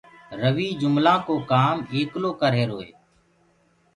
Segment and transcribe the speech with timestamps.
[0.41, 2.91] رويٚ جُملآنٚ ڪو ڪآم ايڪلو ڪرريهرو هي